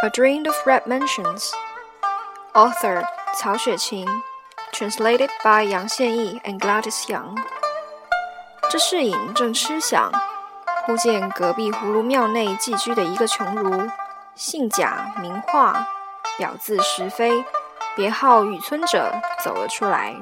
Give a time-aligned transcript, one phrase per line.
[0.00, 1.52] A Dream of Red Mansions.
[2.54, 3.02] Author
[3.40, 4.06] Cao Xueqin.
[4.72, 7.34] Translated by Yang Xianyi and Gladys Yang.
[8.70, 10.12] 这士隐正吃想，
[10.84, 13.90] 忽见隔壁葫芦庙内寄居的一个穷儒，
[14.36, 15.84] 姓贾名化，
[16.36, 17.44] 表字时飞，
[17.96, 19.12] 别号雨村者，
[19.42, 20.14] 走了出来。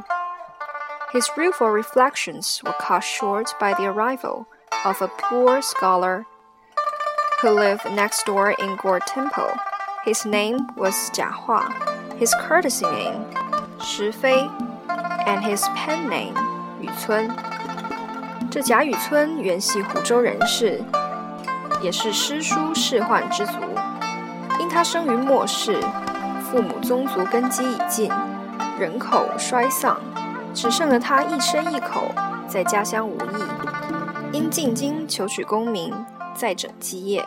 [1.12, 4.46] His rueful reflections were cut short by the arrival
[4.86, 6.24] of a poor scholar
[7.42, 9.52] who lived next door in Gourd Temple.
[10.04, 11.68] His name was Jia Hua,
[12.18, 13.24] his courtesy name,
[13.80, 14.48] Shi Fei,
[15.26, 16.34] and his pen name,
[16.80, 17.34] Yu Cun.
[18.50, 20.80] 这贾雨村原系湖州人士，
[21.82, 23.54] 也是诗书仕宦之族。
[24.58, 25.78] 因他生于末世，
[26.50, 28.10] 父母宗族根基已尽，
[28.78, 29.98] 人口衰丧，
[30.54, 32.10] 只剩了他一身一口，
[32.48, 33.44] 在家乡无益。
[34.32, 35.92] 因进京求取功名。
[36.35, 37.25] 再整基业。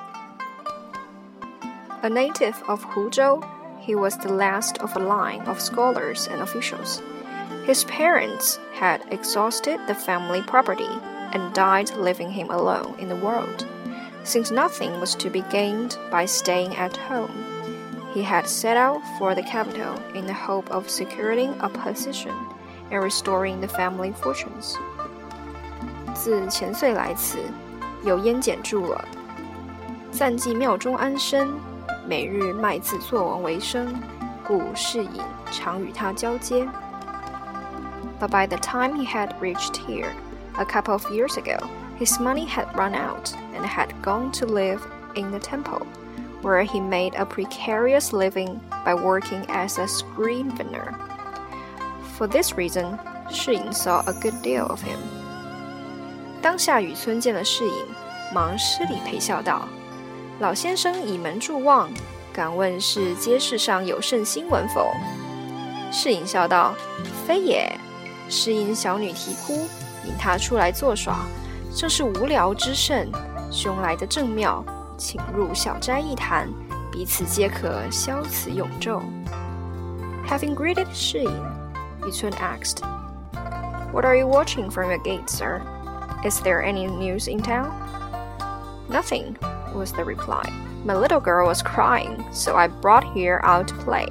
[2.03, 3.43] A native of Huzhou,
[3.81, 7.01] he was the last of a line of scholars and officials.
[7.67, 10.91] His parents had exhausted the family property
[11.33, 13.67] and died leaving him alone in the world.
[14.25, 17.33] Since nothing was to be gained by staying at home,
[18.13, 22.35] he had set out for the capital in the hope of securing a position
[22.91, 24.77] and restoring the family fortunes.
[26.15, 27.39] 自前岁来此，
[38.20, 40.14] but by the time he had reached here,
[40.58, 41.58] a couple of years ago,
[41.98, 45.86] his money had run out and had gone to live in the temple,
[46.42, 50.94] where he made a precarious living by working as a screen vendor.
[52.16, 53.00] For this reason,
[53.32, 55.19] Shi Yin saw a good deal of him.
[56.42, 57.74] 当下雨村见了世隐，
[58.34, 59.68] 忙施礼陪笑道
[60.40, 61.90] ：“老先生倚门祝望，
[62.32, 64.92] 敢问是街市上有甚新闻否？”
[65.92, 66.74] 世隐笑道
[67.28, 67.70] ：“非也，
[68.30, 69.68] 是因小女啼哭。”
[70.08, 71.26] 引他出来作耍，
[71.76, 73.12] 正是无聊之甚。
[73.52, 74.64] 兄来的正妙，
[74.98, 76.48] 请入小斋一谈，
[76.90, 79.02] 彼此皆可消此永昼。
[80.28, 81.44] Having greeted Shi Yin,
[82.02, 82.82] Yu Cun asked,
[83.92, 85.62] "What are you watching from your gate, sir?
[86.25, 87.73] Is there any news in town?"
[88.89, 89.37] Nothing,
[89.75, 90.43] was the reply.
[90.85, 94.07] My little girl was crying, so I brought here out to play.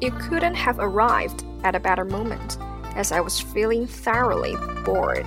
[0.00, 2.58] You couldn't have arrived at a better moment
[2.96, 5.26] as I was feeling thoroughly bored.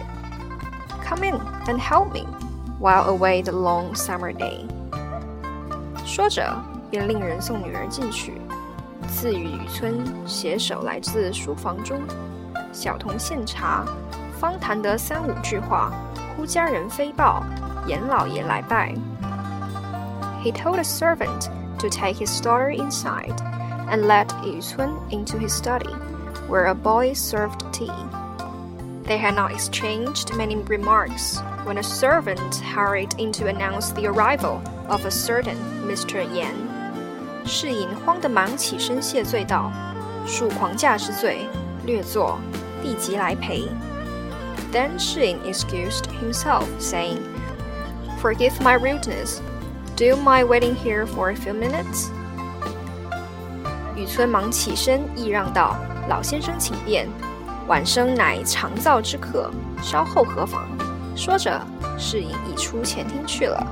[1.03, 1.35] Come in
[1.67, 2.23] and help me
[2.79, 4.65] while away the long summer day.
[6.05, 6.55] 说着，
[6.89, 8.41] 便令人送女儿进去。
[9.07, 12.01] 自与雨村携手来自书房中，
[12.71, 13.85] 小童献茶，
[14.38, 15.90] 方谈得三五句话，
[16.36, 17.42] 忽家人飞报，
[17.86, 18.94] 严老爷来拜。
[20.44, 21.48] He told a servant
[21.78, 23.34] to take his daughter inside,
[23.90, 25.92] and led Yu Cun into his study,
[26.48, 27.90] where a boy served tea.
[29.04, 34.60] They had not exchanged many remarks when a servant hurried in to announce the arrival
[34.88, 36.22] of a certain Mr.
[36.34, 36.54] Yan.
[37.44, 39.70] 士隐慌得忙起身谢罪道
[40.26, 41.46] ：“恕狂驾之罪，
[41.84, 42.38] 略作，
[42.82, 43.68] 弟即来陪。”
[44.72, 47.22] Then Shing excused himself, saying,
[48.18, 49.40] Forgive my rudeness.
[49.94, 52.10] Do you mind waiting here for a few minutes?
[53.96, 55.76] 雨村忙起身，议让道
[56.08, 57.08] ：“老先生，请便，
[57.66, 59.50] 晚生乃长燥之客，
[59.82, 60.68] 稍后何妨？”
[61.16, 61.58] 说着，
[61.96, 63.66] 士隐已出前厅去了。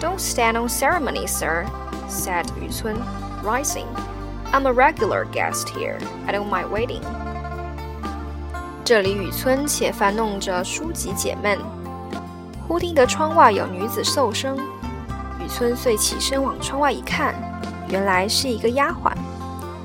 [0.00, 1.64] “Don't stand on ceremony, sir,”
[2.08, 2.96] said Yu Cun,
[3.44, 3.86] rising.
[4.52, 5.98] “I'm a regular guest here.
[6.26, 7.02] I don't mind waiting.”
[8.88, 11.58] 这里雨村且翻弄着书籍解闷，
[12.66, 14.56] 忽听得窗外有女子嗽声，
[15.38, 17.34] 雨村遂起身往窗外一看，
[17.90, 19.12] 原来是一个丫鬟。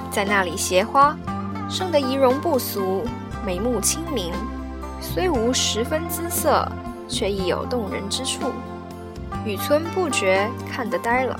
[0.09, 1.17] 在那里携花，
[1.69, 3.03] 生得仪容不俗，
[3.45, 4.31] 眉目清明，
[5.01, 6.65] 虽无十分姿色，
[7.09, 8.53] 却亦有动人之处。
[9.43, 11.37] 雨村不觉看得呆了。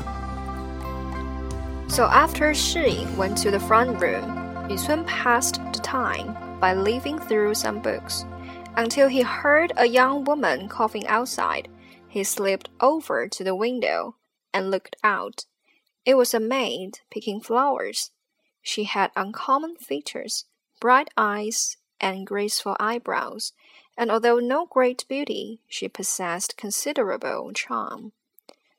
[1.88, 4.26] So after Shi went to the front room,
[4.68, 8.24] Yu Cun passed the time by leafing through some books,
[8.78, 11.68] until he heard a young woman coughing outside.
[12.08, 14.16] He slipped over to the window
[14.54, 15.44] and looked out.
[16.06, 18.12] It was a maid picking flowers.
[18.62, 20.46] She had uncommon features,
[20.80, 23.52] bright eyes, and graceful eyebrows,
[23.98, 28.14] and although no great beauty, she possessed considerable charm.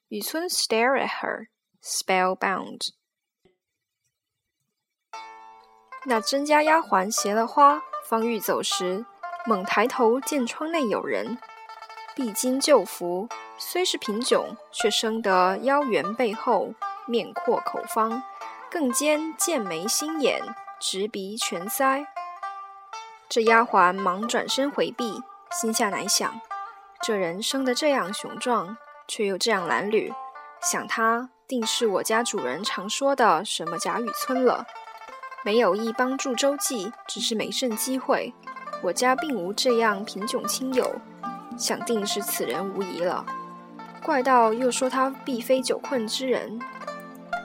[0.08, 1.50] Yu Cun stared at her,
[1.82, 2.92] spellbound.
[6.06, 9.06] 那甄家丫鬟携了花，方欲走时，
[9.46, 11.38] 猛抬头见窗内有人，
[12.14, 16.74] 必经旧服，虽是贫窘，却生得腰圆背厚，
[17.06, 18.22] 面阔口方，
[18.70, 20.42] 更兼剑眉星眼，
[20.78, 22.04] 直鼻全腮。
[23.30, 26.38] 这丫鬟忙转身回避，心下乃想：
[27.00, 28.76] 这人生得这样雄壮，
[29.08, 30.12] 却又这样褴褛，
[30.60, 34.66] 想他定是我家主人常说的什么贾雨村了。
[35.44, 38.34] 没有意帮助周记，只是没甚机会。
[38.82, 41.00] 我家并无这样贫穷亲友。
[41.56, 43.24] 想定是此人无疑了，
[44.02, 46.58] 怪道又说他必非久困之人，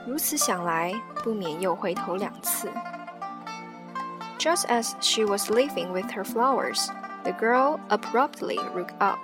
[0.04, 0.92] 如此想来，
[1.22, 2.68] 不免又回头两次。
[4.38, 6.88] Just as she was leaving with her flowers,
[7.22, 9.18] the girl abruptly looked up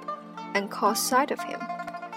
[0.55, 1.59] and caught sight of him.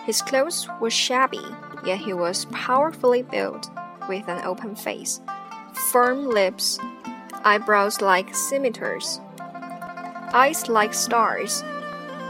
[0.06, 1.42] His clothes were shabby,
[1.84, 3.70] yet he was powerfully built,
[4.08, 5.22] with an open face,
[5.92, 6.80] firm lips,
[7.44, 9.20] eyebrows like scimitars,
[10.34, 11.64] eyes like stars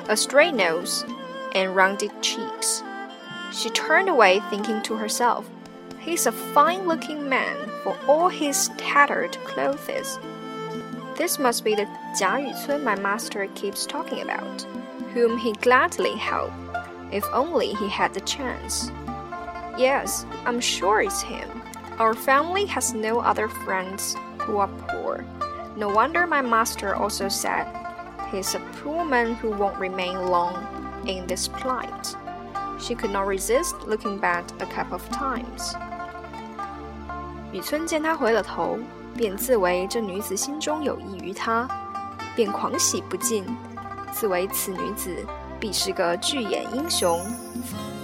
[0.09, 1.05] a straight nose,
[1.53, 2.83] and rounded cheeks.
[3.53, 5.47] She turned away, thinking to herself,
[5.99, 10.17] He's a fine looking man for all his tattered clothes.
[11.15, 11.85] This must be the
[12.17, 14.61] Jia Yucun my master keeps talking about,
[15.13, 16.55] whom he gladly helped,
[17.11, 18.89] if only he had the chance.
[19.77, 21.58] Yes, I'm sure it's him.
[21.98, 25.24] Our family has no other friends who are poor.
[25.76, 27.66] No wonder my master also said
[28.34, 30.66] He's a poor man who won't remain long
[31.06, 32.16] in this plight.
[32.80, 35.74] She could not resist looking back a couple of times.
[37.52, 38.78] 雨村见他回了头，
[39.16, 41.68] 便自为这女子心中有意于他，
[42.34, 43.44] 便狂喜不尽，
[44.12, 45.14] 自为此女子
[45.60, 47.24] 必是个巨眼英雄，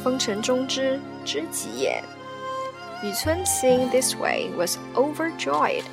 [0.05, 2.05] 风尘中之知己也。
[3.05, 5.85] 雨村 seeing this way was overjoyed,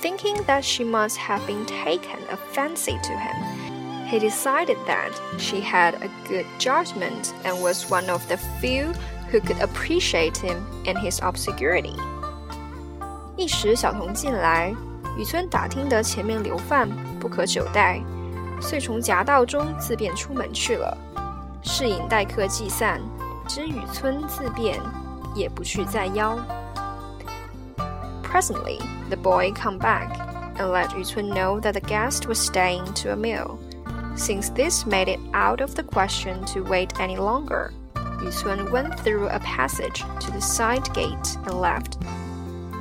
[0.00, 3.34] thinking that she must have been taken a fancy to him
[4.06, 8.92] he decided that she had a good judgment and was one of the few
[9.30, 11.96] who could appreciate him in his obscurity.
[13.36, 14.72] 一时小童进来，
[15.18, 18.00] 雨村打听得前面留饭不可久待，
[18.60, 20.96] 遂从夹道中自便出门去了。
[21.62, 23.00] 侍饮待客既散，
[23.48, 24.78] 知雨村自便，
[25.35, 26.37] 也不去再邀。
[28.23, 28.79] Presently,
[29.09, 33.11] the boy come back and let Yu Cun know that the guest was staying to
[33.11, 33.57] a meal.
[34.15, 37.71] Since this made it out of the question to wait any longer,
[38.21, 41.97] Yu Cun went through a passage to the side gate and left.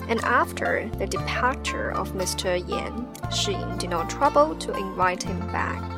[0.08, 2.58] And after the departure of Mr.
[2.68, 5.97] Yan, Xin did not trouble to invite him back.